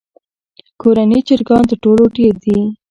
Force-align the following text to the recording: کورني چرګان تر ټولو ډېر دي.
کورني 0.81 1.19
چرګان 1.27 1.63
تر 1.69 1.77
ټولو 1.83 2.03
ډېر 2.17 2.33
دي. 2.43 2.57